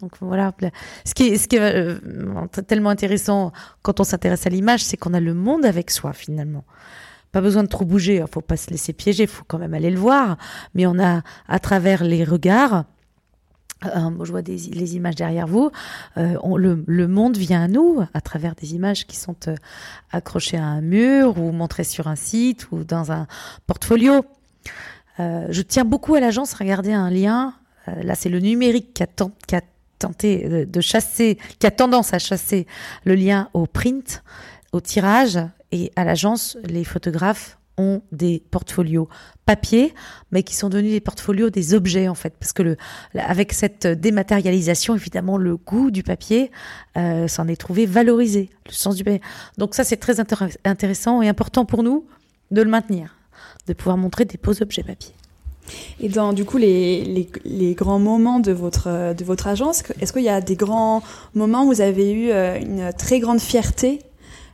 [0.00, 0.52] Donc voilà.
[1.04, 1.98] Ce qui est, ce qui est euh,
[2.66, 6.64] tellement intéressant quand on s'intéresse à l'image, c'est qu'on a le monde avec soi finalement.
[7.32, 9.74] Pas besoin de trop bouger, il faut pas se laisser piéger, il faut quand même
[9.74, 10.36] aller le voir.
[10.74, 12.84] Mais on a, à travers les regards,
[13.86, 15.70] euh, je vois les images derrière vous.
[16.16, 16.36] Euh,
[16.86, 19.54] le, monde vient à nous à travers des images qui sont euh,
[20.10, 23.26] accrochées à un mur ou montrées sur un site ou dans un
[23.66, 24.24] portfolio.
[25.18, 26.54] je tiens beaucoup à l'agence.
[26.54, 27.54] Regardez un lien.
[27.86, 29.60] là, c'est le numérique qui a
[29.98, 32.66] tenté de chasser, qui a tendance à chasser
[33.04, 34.22] le lien au print,
[34.72, 35.38] au tirage.
[35.72, 39.08] Et à l'agence, les photographes ont des portfolios
[39.46, 39.94] papier,
[40.30, 42.76] mais qui sont devenus des portfolios des objets en fait, parce que le,
[43.14, 46.50] avec cette dématérialisation, évidemment, le goût du papier
[46.96, 49.20] euh, s'en est trouvé valorisé, le sens du papier.
[49.58, 52.06] Donc ça, c'est très intéressant et important pour nous
[52.50, 53.16] de le maintenir,
[53.66, 55.14] de pouvoir montrer des beaux objets papier.
[55.98, 60.12] Et dans du coup les, les, les, grands moments de votre de votre agence, est-ce
[60.12, 61.02] qu'il y a des grands
[61.34, 64.00] moments où vous avez eu euh, une très grande fierté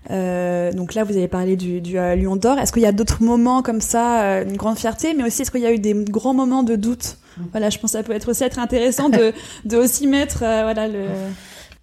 [0.08, 2.58] donc là, vous avez parlé du, du Lion d'Or.
[2.58, 5.60] Est-ce qu'il y a d'autres moments comme ça, une grande fierté, mais aussi est-ce qu'il
[5.60, 7.42] y a eu des grands moments de doute mm.
[7.52, 9.32] Voilà, je pense que ça peut être aussi être intéressant de,
[9.64, 11.06] de aussi mettre voilà le.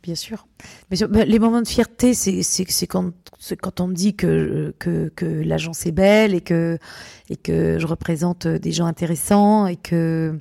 [0.07, 0.47] Bien sûr.
[0.89, 3.11] Mais bah, les moments de fierté, c'est quand,
[3.61, 6.77] quand on me dit que, que, que l'agence est belle et que,
[7.29, 10.39] et que je représente des gens intéressants et que,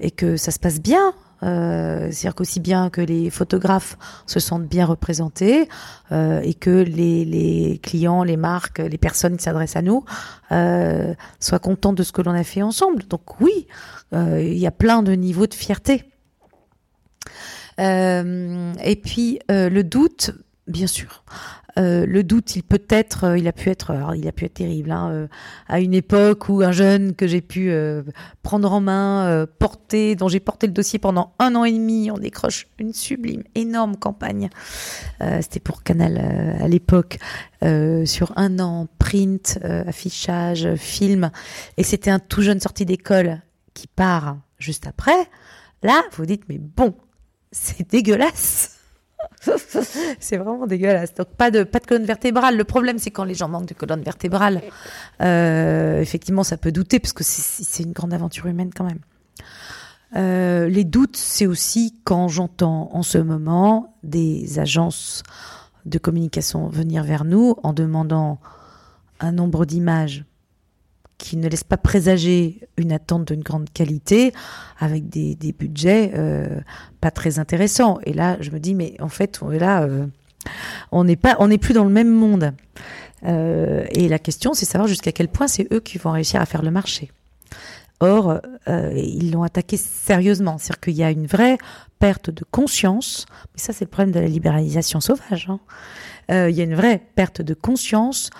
[0.00, 1.14] et que ça se passe bien.
[1.42, 5.68] Euh, C'est-à-dire qu'aussi bien que les photographes se sentent bien représentés
[6.12, 10.04] euh, et que les, clients, les marques, les personnes qui s'adressent à nous
[10.52, 13.04] euh, soient contents de ce que l'on a fait ensemble.
[13.08, 13.66] Donc oui,
[14.12, 16.04] il y a plein de niveaux de fierté.
[17.78, 20.32] Et puis le doute,
[20.66, 21.24] bien sûr.
[21.80, 24.90] Euh, le doute, il peut être, il a pu être, il a pu être terrible.
[24.90, 25.28] Hein,
[25.66, 27.72] à une époque où un jeune que j'ai pu
[28.42, 32.18] prendre en main, porter, dont j'ai porté le dossier pendant un an et demi, on
[32.18, 34.50] décroche une sublime, énorme campagne.
[35.40, 36.18] C'était pour Canal
[36.60, 37.18] à l'époque,
[37.62, 41.30] sur un an, print, affichage, film,
[41.76, 43.40] et c'était un tout jeune sorti d'école
[43.74, 45.28] qui part juste après.
[45.82, 46.94] Là, vous dites mais bon,
[47.52, 48.79] c'est dégueulasse.
[50.20, 51.14] C'est vraiment dégueulasse.
[51.14, 52.56] Donc pas de colonne vertébrale.
[52.56, 54.62] Le problème c'est quand les gens manquent de colonne vertébrale.
[55.22, 59.00] Euh, effectivement, ça peut douter parce que c'est une grande aventure humaine quand même.
[60.16, 65.22] Euh, les doutes, c'est aussi quand j'entends en ce moment des agences
[65.86, 68.38] de communication venir vers nous en demandant
[69.20, 70.24] un nombre d'images
[71.20, 74.32] qui ne laisse pas présager une attente d'une grande qualité
[74.78, 76.60] avec des, des budgets euh,
[77.00, 77.98] pas très intéressants.
[78.04, 80.06] Et là, je me dis, mais en fait, on est là, euh,
[80.90, 82.52] on n'est pas, on n'est plus dans le même monde.
[83.26, 86.46] Euh, et la question, c'est savoir jusqu'à quel point c'est eux qui vont réussir à
[86.46, 87.12] faire le marché.
[88.00, 90.56] Or, euh, ils l'ont attaqué sérieusement.
[90.56, 91.58] C'est-à-dire qu'il y a une vraie
[91.98, 93.26] perte de conscience.
[93.54, 95.48] Mais ça, c'est le problème de la libéralisation sauvage.
[95.50, 95.60] Hein.
[96.30, 98.30] Euh, il y a une vraie perte de conscience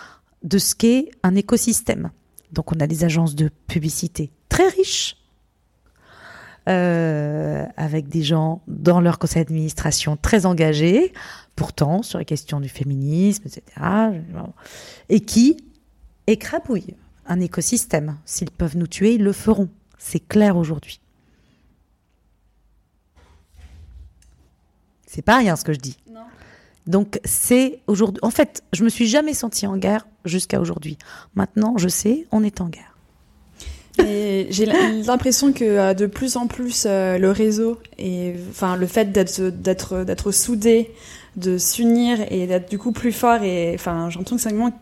[0.42, 2.10] de ce qu'est un écosystème.
[2.52, 5.16] Donc on a des agences de publicité très riches,
[6.68, 11.12] euh, avec des gens dans leur conseil d'administration très engagés,
[11.56, 13.62] pourtant sur les questions du féminisme, etc.,
[15.08, 15.56] et qui
[16.26, 18.18] écrabouillent un écosystème.
[18.24, 19.68] S'ils peuvent nous tuer, ils le feront.
[19.98, 21.00] C'est clair aujourd'hui.
[25.06, 25.96] C'est pas rien ce que je dis.
[26.86, 28.20] Donc c'est aujourd'hui.
[28.22, 30.98] En fait, je me suis jamais sentie en guerre jusqu'à aujourd'hui.
[31.34, 32.90] Maintenant, je sais, on est en guerre.
[33.98, 39.12] J'ai l'impression que euh, de plus en plus euh, le réseau et enfin le fait
[39.12, 40.90] d'être d'être d'être soudé,
[41.36, 44.72] de s'unir et d'être du coup plus fort et enfin j'ai que c'est vraiment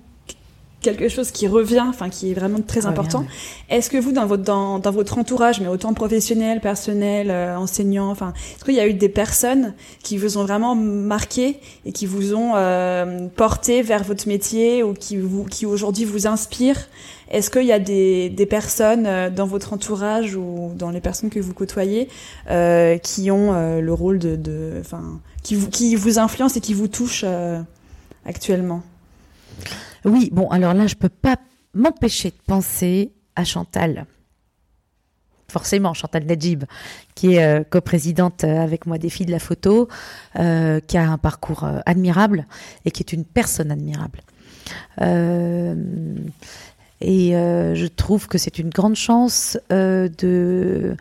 [0.81, 3.27] quelque chose qui revient, enfin qui est vraiment très important.
[3.69, 8.11] Est-ce que vous, dans votre dans, dans, votre entourage, mais autant professionnel, personnel, euh, enseignant,
[8.11, 12.07] enfin, est-ce qu'il y a eu des personnes qui vous ont vraiment marqué et qui
[12.07, 16.89] vous ont euh, porté vers votre métier ou qui vous qui aujourd'hui vous inspirent?
[17.31, 21.31] Est-ce qu'il y a des, des personnes euh, dans votre entourage ou dans les personnes
[21.31, 22.09] que vous côtoyez
[22.51, 26.75] euh, qui ont euh, le rôle de, enfin, qui vous qui vous influencent et qui
[26.75, 27.25] vous touchent
[28.25, 28.83] actuellement?
[30.05, 31.37] Oui, bon, alors là, je peux pas
[31.75, 34.07] m'empêcher de penser à Chantal.
[35.51, 36.65] Forcément, Chantal Najib,
[37.15, 39.89] qui est euh, coprésidente euh, avec moi des filles de la photo,
[40.39, 42.47] euh, qui a un parcours admirable
[42.85, 44.21] et qui est une personne admirable.
[47.01, 50.97] et je trouve que c'est une grande chance de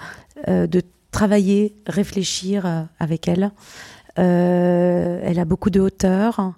[1.11, 3.51] travailler, réfléchir avec elle.
[4.15, 6.53] elle a beaucoup de hauteur.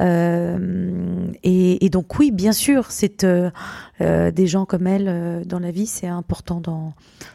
[0.00, 3.50] Euh, et, donc oui, bien sûr, c'est euh,
[4.00, 6.94] euh, des gens comme elle dans la vie, c'est important d'en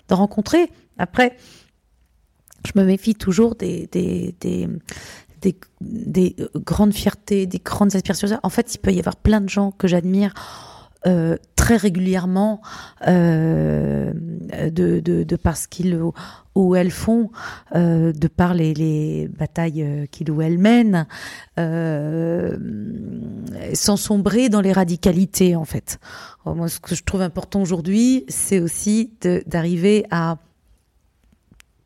[0.10, 0.70] rencontrer.
[0.98, 1.38] Après,
[2.66, 4.68] je me méfie toujours des, des, des,
[5.42, 8.28] des, des grandes fiertés, des grandes aspirations.
[8.44, 10.34] En fait, il peut y avoir plein de gens que j'admire
[11.08, 12.62] euh, très régulièrement
[13.08, 14.12] euh,
[14.70, 15.98] de, de, de, par ce qu'ils
[16.56, 17.30] ou elles font,
[17.74, 21.08] euh, de par les, les batailles qu'ils ou elles mènent,
[23.74, 26.00] sans sombrer dans les radicalités en fait.
[26.46, 29.14] moi, ce que je trouve important aujourd'hui, c'est aussi
[29.46, 30.38] d'arriver à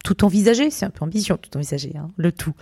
[0.03, 2.53] tout envisager, c'est un peu ambition, tout envisager, hein, le tout,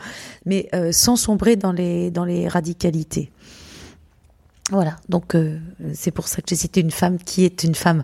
[0.45, 3.31] mais sans sombrer dans les, dans les radicalités.
[4.71, 5.59] Voilà, donc euh,
[5.93, 8.03] c'est pour ça que j'ai cité une femme qui est une femme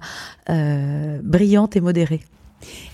[0.49, 2.19] euh, brillante et modérée.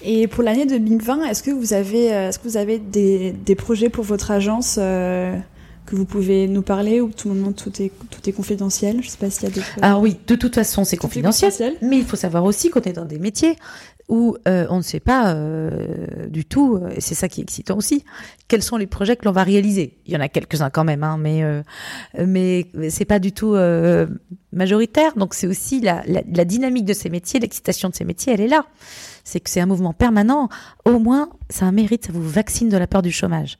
[0.03, 3.55] Et pour l'année 2020, est-ce que vous avez, euh, est-ce que vous avez des, des,
[3.55, 4.77] projets pour votre agence
[5.85, 9.09] que vous pouvez nous parler ou tout le moment tout est, tout est confidentiel Je
[9.09, 9.61] sais pas s'il y a des.
[9.81, 11.87] Ah oui, de toute façon, c'est confidentiel, confidentiel.
[11.87, 13.55] Mais il faut savoir aussi qu'on est dans des métiers
[14.09, 17.77] où euh, on ne sait pas euh, du tout, et c'est ça qui est excitant
[17.77, 18.03] aussi,
[18.47, 19.97] quels sont les projets que l'on va réaliser.
[20.05, 21.63] Il y en a quelques-uns quand même, hein, mais euh,
[22.25, 24.07] mais c'est pas du tout euh,
[24.51, 25.15] majoritaire.
[25.15, 28.41] Donc c'est aussi la, la, la, dynamique de ces métiers, l'excitation de ces métiers, elle
[28.41, 28.65] est là.
[29.23, 30.49] C'est que c'est un mouvement permanent.
[30.85, 33.57] Au moins, ça a un mérite, ça vous vaccine de la peur du chômage.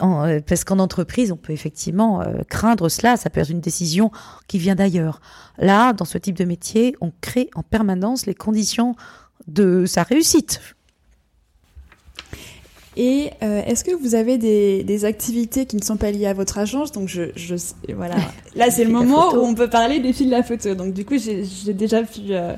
[0.00, 3.16] En, parce qu'en entreprise, on peut effectivement craindre cela.
[3.16, 4.10] Ça peut être une décision
[4.48, 5.20] qui vient d'ailleurs.
[5.58, 8.96] Là, dans ce type de métier, on crée en permanence les conditions
[9.46, 10.60] de sa réussite.
[12.96, 16.32] Et euh, est-ce que vous avez des, des, activités qui ne sont pas liées à
[16.32, 16.92] votre agence?
[16.92, 17.56] Donc je, je
[17.94, 18.14] voilà,
[18.54, 20.74] là c'est le moment où on peut parler des fils de la photo.
[20.74, 22.54] Donc du coup j'ai déjà pu euh,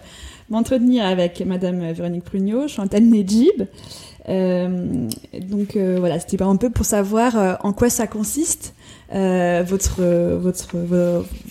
[0.51, 3.67] m'entretenir avec Madame Véronique Prugnot, Chantal Nedjib.
[4.29, 5.09] Euh,
[5.41, 8.75] donc euh, voilà, c'était un peu pour savoir euh, en quoi ça consiste
[9.09, 10.03] votre
[10.35, 10.77] votre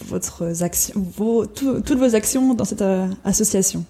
[0.05, 2.83] votre action, vos, toutes vos actions dans cette
[3.23, 3.85] association.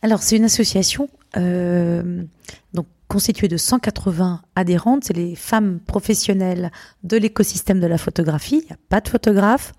[0.00, 5.04] Alors, c'est une association donc constituée de 180 adhérentes.
[5.04, 6.72] C'est les femmes professionnelles
[7.04, 8.62] de l'écosystème de la photographie.
[8.62, 9.74] Il n'y a pas de photographe.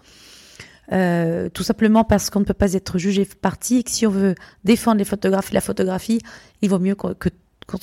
[0.91, 4.35] Tout simplement parce qu'on ne peut pas être jugé parti et que si on veut
[4.65, 6.19] défendre les photographes et la photographie,
[6.61, 7.31] il vaut mieux qu'on ne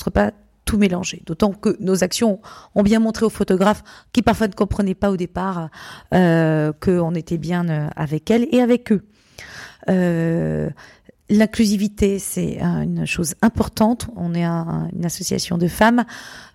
[0.01, 0.33] soit pas
[0.64, 1.23] tout mélangé.
[1.27, 2.40] D'autant que nos actions
[2.75, 5.68] ont bien montré aux photographes qui parfois ne comprenaient pas au départ
[6.12, 9.05] euh, qu'on était bien euh, avec elles et avec eux.
[9.88, 10.70] Euh,
[11.31, 14.09] L'inclusivité, c'est une chose importante.
[14.14, 16.05] On est une association de femmes.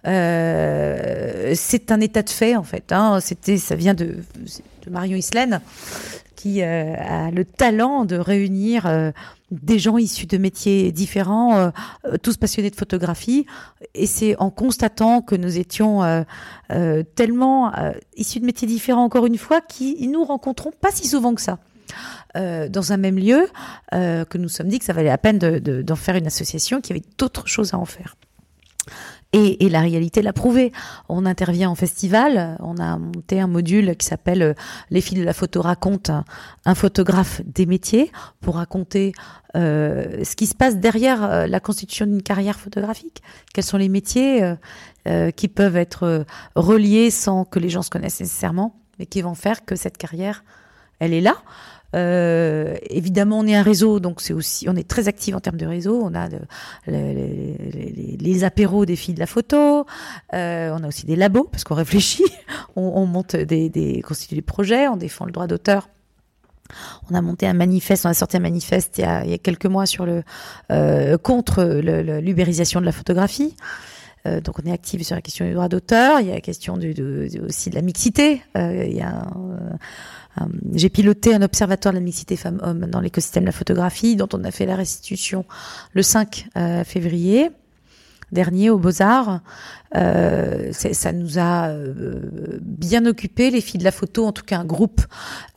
[0.03, 2.91] C'est un état de fait en fait.
[2.91, 3.17] Hein.
[3.19, 4.17] Ça vient de,
[4.87, 5.59] Marion Islaine
[6.35, 8.85] qui a le talent de réunir
[9.51, 13.45] des gens issus de métiers différents, euh, tous passionnés de photographie.
[13.93, 16.25] Et c'est en constatant que nous étions
[17.15, 17.71] tellement
[18.15, 21.59] issus de métiers différents, encore une fois, qui nous rencontrons pas si souvent que ça.
[22.37, 23.47] Euh, dans un même lieu,
[23.93, 26.27] euh, que nous sommes dit que ça valait la peine d'en de, d'en faire une
[26.27, 28.15] association, qu'il y avait d'autres choses à en faire.
[29.31, 30.71] Et, la réalité l'a prouvé.
[31.07, 34.53] On intervient en festival, on a monté un module qui s'appelle euh,
[34.89, 36.23] Les filles de la photo racontent
[36.65, 38.11] un photographe des métiers
[38.41, 39.11] pour raconter
[39.55, 43.21] euh, ce qui se passe derrière euh, la constitution d'une carrière photographique.
[43.53, 44.55] Quels sont les métiers
[45.35, 49.65] qui peuvent être reliés sans que les gens se connaissent nécessairement, mais qui vont faire
[49.65, 50.43] que cette carrière,
[50.99, 51.35] elle est là.
[51.95, 55.57] Euh, évidemment, on est un réseau, donc c'est aussi, on est très actif en termes
[55.57, 56.01] de réseau.
[56.03, 56.39] On a de,
[56.87, 59.85] les, apéros des filles de la photo.
[60.33, 62.25] Euh, on a aussi des labos parce qu'on réfléchit.
[62.75, 64.87] On, on monte des, des, constitue des projets.
[64.87, 65.89] On défend le droit d'auteur.
[67.09, 69.33] On a monté un manifeste, on a sorti un manifeste il y a, il y
[69.33, 70.23] a quelques mois sur le
[70.71, 71.63] euh, contre
[72.21, 73.55] l'ubérisation de la photographie.
[74.25, 76.19] Euh, donc on est actif sur la question du droit d'auteur.
[76.19, 78.41] Il y a la question du, de, aussi de la mixité.
[78.57, 78.85] Euh,
[80.73, 84.43] j'ai piloté un observatoire de la mixité femmes-hommes dans l'écosystème de la photographie, dont on
[84.43, 85.45] a fait la restitution
[85.93, 87.49] le 5 euh, février
[88.31, 89.41] dernier aux Beaux-Arts.
[89.95, 94.59] Euh, ça nous a euh, bien occupé, les filles de la photo, en tout cas
[94.59, 95.01] un groupe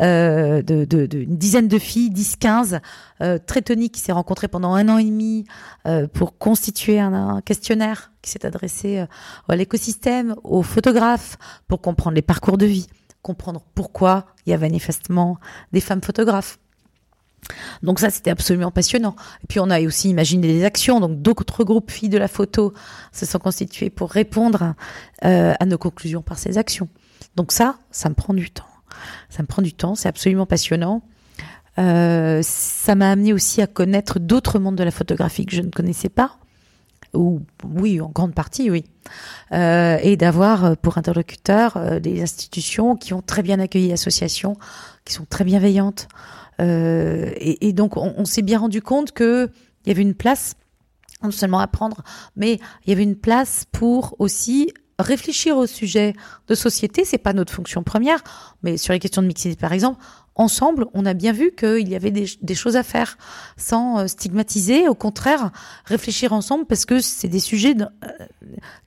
[0.01, 0.85] euh, de,
[1.25, 2.81] dizaine de filles, 10-15,
[3.21, 5.45] euh, très toniques, qui s'est rencontré pendant un an et demi
[6.13, 9.05] pour constituer un questionnaire qui s'est adressé
[9.49, 11.37] à l'écosystème, aux photographes,
[11.69, 12.87] pour comprendre les parcours de vie
[13.23, 15.39] comprendre pourquoi il y a manifestement
[15.73, 16.59] des femmes photographes.
[17.83, 19.17] Donc ça, c'était absolument passionnant.
[19.43, 21.01] Et puis on a aussi imaginé des actions.
[21.01, 22.73] Donc d'autres groupes filles de la photo
[23.13, 24.75] se sont constitués pour répondre
[25.25, 26.89] euh, à nos conclusions par ces actions.
[27.37, 28.67] Donc ça, ça me prend du temps.
[29.31, 29.95] Ça me prend du temps.
[29.95, 31.03] C'est absolument passionnant.
[31.79, 35.71] Euh, ça m'a amené aussi à connaître d'autres mondes de la photographie que je ne
[35.71, 36.37] connaissais pas
[37.15, 38.85] ou oui, en grande partie, oui,
[39.53, 44.57] euh, et d'avoir pour interlocuteurs euh, des institutions qui ont très bien accueilli l'association,
[45.05, 46.09] qui sont très bienveillantes,
[46.61, 49.51] euh, et, donc on, s'est bien rendu compte que
[49.85, 50.55] il y avait une place
[51.23, 52.03] non seulement à prendre,
[52.37, 56.15] mais il y avait une place pour aussi réfléchir au sujet
[56.49, 57.05] de société.
[57.05, 58.23] C'est pas notre fonction première,
[58.63, 60.01] mais sur les questions de mixité, par exemple,
[60.35, 63.19] ensemble, on a bien vu qu'il y avait des, choses à faire
[63.57, 65.51] sans euh, stigmatiser, au contraire,
[65.85, 68.09] réfléchir ensemble parce que c'est des sujets euh,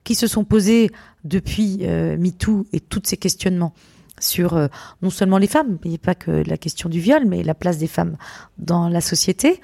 [0.04, 0.90] qui se sont posés
[1.24, 3.74] depuis euh, MeToo et tous ces questionnements
[4.20, 4.68] sur euh,
[5.02, 7.86] non seulement les femmes, il pas que la question du viol, mais la place des
[7.86, 8.16] femmes
[8.58, 9.60] dans la société.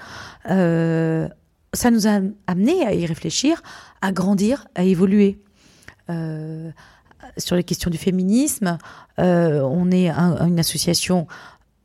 [0.51, 1.29] Euh,
[1.73, 3.62] ça nous a amené à y réfléchir,
[4.03, 5.38] à grandir, à évoluer.
[6.11, 6.71] Euh,
[7.38, 8.77] sur les questions du féminisme,
[9.17, 11.27] on est un, une association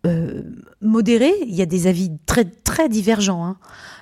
[0.05, 0.41] euh,
[0.81, 1.31] modéré.
[1.47, 3.57] Il y a des avis très très divergents.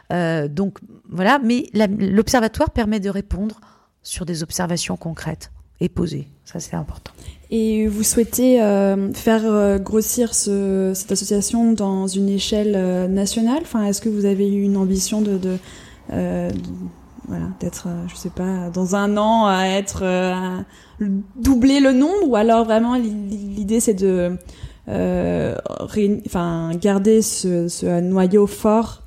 [0.10, 0.48] Hein.
[0.48, 3.60] Donc voilà, mais l'observatoire permet de répondre
[4.02, 5.52] sur des observations concrètes.
[5.80, 6.28] et posé.
[6.46, 7.12] Ça, c'est important.
[7.52, 13.60] Et vous souhaitez euh, faire euh, grossir ce, cette association dans une échelle nationale?
[13.62, 15.58] Enfin, Est-ce que vous avez eu une ambition de, de,
[17.28, 20.04] voilà, d'être, je sais pas, dans un an à être
[21.36, 22.28] doubler le nombre?
[22.28, 24.38] Ou alors vraiment l'idée c'est de
[24.88, 29.04] enfin garder ce, ce, noyau fort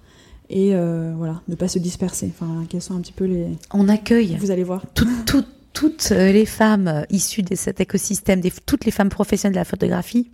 [0.50, 0.74] et
[1.16, 2.32] voilà ne pas se disperser?
[2.34, 4.36] Enfin quels sont un petit peu les on accueille.
[4.40, 4.82] Vous allez voir.
[4.94, 5.44] Tout, tout,
[5.78, 10.28] toutes les femmes issues de cet écosystème, toutes les femmes professionnelles de la photographie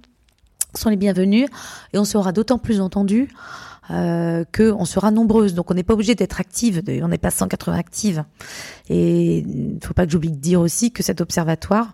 [0.74, 1.46] sont les bienvenues
[1.92, 3.28] et on sera d'autant plus entendu
[3.90, 5.52] euh, qu'on sera nombreuses.
[5.52, 8.24] Donc on n'est pas obligé d'être active, on n'est pas 180 actives.
[8.88, 11.92] Et il ne faut pas que j'oublie de dire aussi que cet observatoire,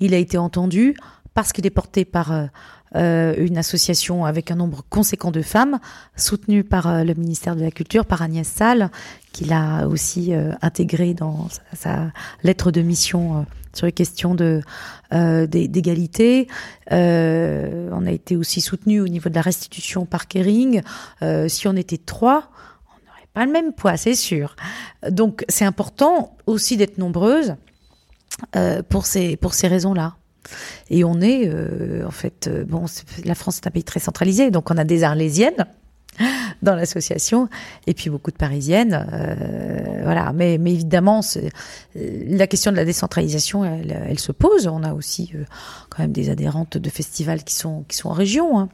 [0.00, 0.96] il a été entendu
[1.34, 2.46] parce qu'il est porté par euh,
[2.96, 5.78] euh, une association avec un nombre conséquent de femmes,
[6.16, 8.90] soutenue par euh, le ministère de la Culture, par Agnès Salle,
[9.32, 12.10] qui l'a aussi euh, intégré dans sa,
[12.42, 14.62] lettre de mission sur les questions de
[15.10, 16.48] d'égalité.
[16.90, 20.82] on a été aussi soutenu au niveau de la restitution par Kering.
[21.48, 22.50] si on était trois,
[22.88, 24.56] on n'aurait pas le même poids, c'est sûr.
[25.10, 27.54] Donc c'est important aussi d'être nombreuses
[28.88, 30.16] pour ces pour ces raisons-là.
[30.90, 32.86] Et on est, euh, en fait, euh, bon,
[33.24, 35.66] la France est un pays très centralisé, donc on a des Arlésiennes
[36.62, 37.48] dans l'association
[37.86, 40.32] et puis beaucoup de Parisiennes, euh, voilà.
[40.32, 41.20] Mais, mais évidemment,
[41.94, 44.66] la question de la décentralisation, elle, se pose.
[44.66, 45.32] On a aussi
[45.90, 48.68] quand même des adhérentes de festivals qui sont qui sont en région, hein.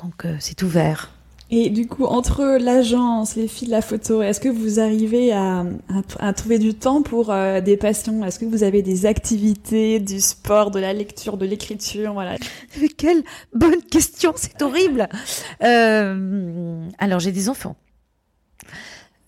[0.00, 1.10] donc c'est ouvert.
[1.50, 5.64] Et du coup, entre l'agence, les filles de la photo, est-ce que vous arrivez à,
[6.36, 8.22] trouver du temps pour euh, des passions?
[8.22, 12.12] Est-ce que vous avez des activités, du sport, de la lecture, de l'écriture?
[12.12, 12.36] Voilà.
[12.98, 13.22] Quelle
[13.54, 15.08] bonne question, c'est horrible.
[15.62, 17.76] Euh, alors, j'ai des enfants.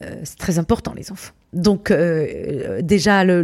[0.02, 1.32] Euh, c'est très important les enfants.
[1.52, 3.42] Donc déjà le,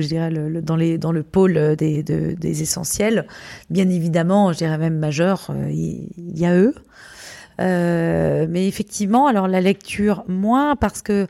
[0.00, 3.26] je dirais le, dans les dans le pôle des, essentiels,
[3.70, 6.74] bien évidemment, je dirais même majeur, il y, a eux.
[7.60, 11.26] Euh, mais effectivement, alors la lecture moins parce que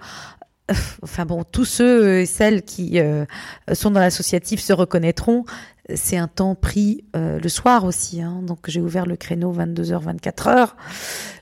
[1.02, 3.24] enfin bon, tous ceux et celles qui euh,
[3.72, 5.44] sont dans l'associatif se reconnaîtront.
[5.94, 10.04] C'est un temps pris euh, le soir aussi, hein, donc j'ai ouvert le créneau 22h,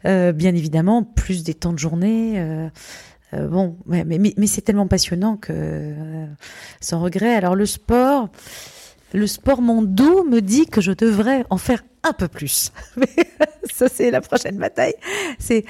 [0.04, 0.32] 24h.
[0.32, 2.42] bien évidemment, plus des temps de journée.
[3.34, 5.92] bon, mais, mais, mais c'est tellement passionnant que
[6.80, 7.34] sans regret.
[7.34, 8.30] Alors le sport,
[9.12, 12.72] le sport mon dos me dit que je devrais en faire un peu plus.
[13.72, 14.94] ça, c'est la prochaine bataille.
[15.38, 15.64] C'est,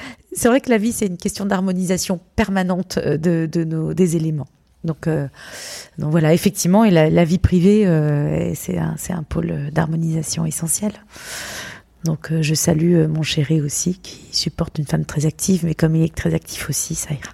[0.45, 4.49] vrai que la vie, c'est une question d'harmonisation permanente euh, de, de nos, des éléments.
[4.85, 5.27] Donc, euh,
[5.99, 10.93] donc voilà, effectivement, et la, vie privée, euh, c'est un, c'est un pôle d'harmonisation essentiel.
[12.05, 16.05] Donc, je salue mon chéri aussi, qui supporte une femme très active, mais comme il
[16.05, 17.33] est très actif aussi, ça ira.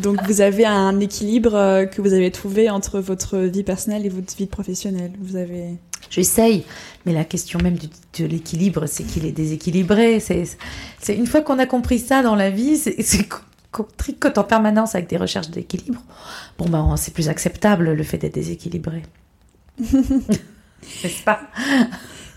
[0.00, 4.08] Donc vous avez un équilibre euh, que vous avez trouvé entre votre vie personnelle et
[4.08, 5.12] votre vie professionnelle.
[5.20, 5.76] Vous avez.
[6.10, 6.64] J'essaye,
[7.06, 7.76] mais la question même
[8.18, 10.20] de, l'équilibre, c'est qu'il est déséquilibré.
[10.20, 10.44] C'est,
[11.00, 13.28] c'est une fois qu'on a compris ça dans la vie, c'est,
[13.70, 16.02] qu'on tricote en permanence avec des recherches d'équilibre.
[16.58, 19.02] Bon ben c'est plus acceptable le fait d'être déséquilibré.
[19.80, 21.40] N'est-ce pas?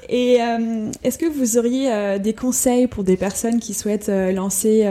[0.10, 4.32] Et euh, est-ce que vous auriez euh, des conseils pour des personnes qui souhaitent euh,
[4.32, 4.84] lancer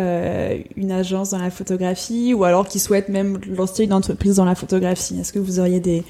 [0.76, 4.54] une agence dans la photographie ou alors qui souhaitent même lancer une entreprise dans la
[4.54, 5.18] photographie?
[5.18, 6.04] Est-ce que vous auriez des,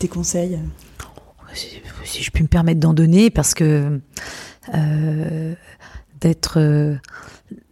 [0.00, 0.58] des conseils?
[2.04, 4.00] Si, je puis me permettre d'en donner, parce que
[6.20, 6.98] d'être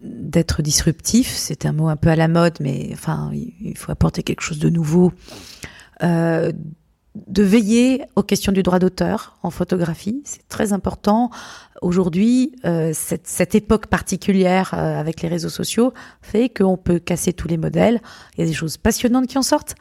[0.01, 4.23] d'être disruptif, c'est un mot un peu à la mode, mais enfin, il faut apporter
[4.23, 5.13] quelque chose de nouveau.
[6.03, 6.53] Euh,
[7.15, 10.21] de veiller aux questions du droit d'auteur en photographie.
[10.25, 11.31] C'est très important.
[11.81, 15.93] Aujourd'hui, euh, cette, cette, époque particulière euh, avec les réseaux sociaux
[16.23, 18.01] fait qu'on peut casser tous les modèles.
[18.37, 19.77] Il y a des choses passionnantes qui en sortent.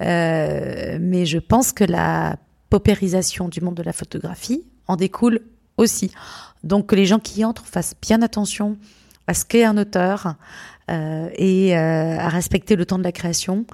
[0.00, 2.36] Euh, mais je pense que la
[2.70, 5.40] paupérisation du monde de la photographie en découle
[5.76, 6.12] aussi.
[6.64, 8.78] Donc que les gens qui y entrent fassent bien attention
[9.26, 10.34] à ce qu'est un auteur
[10.88, 13.64] et à respecter le temps de la création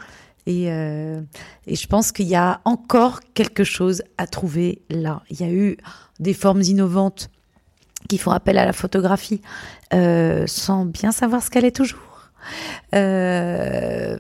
[0.47, 1.21] et, euh,
[1.67, 5.23] et je pense qu'il y a encore quelque chose à trouver là.
[5.31, 5.77] Il y a eu
[6.21, 7.31] des formes innovantes
[8.09, 9.41] qui font appel à la photographie
[9.93, 12.31] euh, sans bien savoir ce qu'elle est toujours.
[12.95, 14.17] Euh,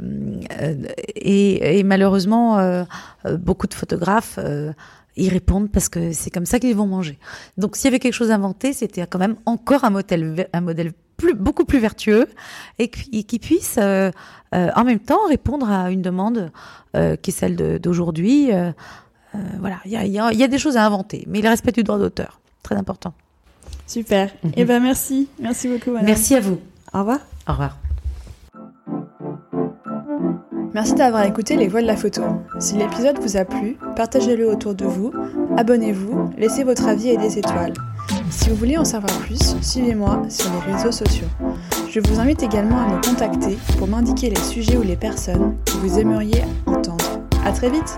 [1.15, 2.85] et, malheureusement,
[3.39, 4.41] beaucoup de photographes
[5.17, 7.19] y répondent parce que c'est comme ça qu'ils vont manger.
[7.57, 10.61] Donc s'il y avait quelque chose à inventer, c'était quand même encore un modèle, un
[10.61, 12.27] modèle plus, beaucoup plus vertueux
[12.79, 14.11] et qui, qui puisse euh,
[14.55, 16.51] euh, en même temps répondre à une demande
[16.97, 18.51] euh, qui est celle d'aujourd'hui.
[19.59, 21.73] voilà, il y a, y, a, y a, des choses à inventer, mais le respect
[21.73, 23.13] du droit d'auteur, très important.
[23.87, 24.31] Super.
[24.43, 25.91] Mm Eh ben merci, merci beaucoup.
[26.03, 26.59] Merci à vous.
[26.93, 27.19] Au revoir.
[27.47, 27.77] Au revoir.
[30.75, 32.23] Merci d'avoir écouté Les Voix de la Photo.
[32.59, 35.11] Si l'épisode vous a plu, partagez-le autour de vous,
[35.57, 37.73] abonnez-vous, laissez votre avis et des étoiles.
[38.31, 41.27] Si vous voulez en savoir plus, suivez-moi sur les réseaux sociaux.
[41.89, 45.73] Je vous invite également à me contacter pour m'indiquer les sujets ou les personnes que
[45.73, 47.05] vous aimeriez entendre.
[47.45, 47.97] À très vite!